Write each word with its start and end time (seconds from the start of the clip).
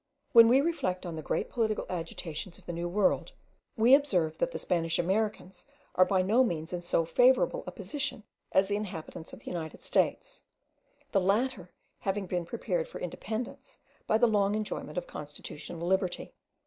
When 0.31 0.47
we 0.47 0.61
reflect 0.61 1.05
on 1.05 1.15
the 1.15 1.21
great 1.21 1.47
political 1.47 1.85
agitations 1.87 2.57
of 2.57 2.65
the 2.65 2.73
New 2.73 2.89
World, 2.89 3.33
we 3.77 3.93
observe 3.93 4.39
that 4.39 4.49
the 4.49 4.57
Spanish 4.57 4.97
Americans 4.97 5.67
are 5.93 6.05
by 6.05 6.23
no 6.23 6.43
means 6.43 6.73
in 6.73 6.81
so 6.81 7.05
favourable 7.05 7.63
a 7.67 7.71
position 7.71 8.23
as 8.51 8.67
the 8.67 8.75
inhabitants 8.77 9.31
of 9.31 9.41
the 9.41 9.51
United 9.51 9.83
States; 9.83 10.41
the 11.11 11.21
latter 11.21 11.69
having 11.99 12.25
been 12.25 12.45
prepared 12.47 12.87
for 12.87 12.99
independence 12.99 13.77
by 14.07 14.17
the 14.17 14.25
long 14.25 14.55
enjoyment 14.55 14.97
of 14.97 15.05
constitutional 15.05 15.85
liberty. 15.87 16.33